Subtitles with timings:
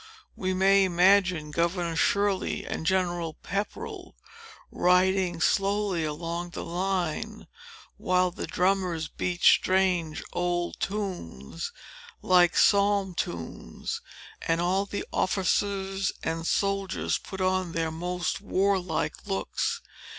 [0.35, 4.15] We may imagine Governor Shirley and General Pepperell
[4.71, 7.45] riding slowly along the line,
[7.97, 11.71] while the drummers beat strange old tunes,
[12.23, 14.01] like psalm tunes,
[14.47, 19.81] and all the officers and soldiers put on their most warlike looks.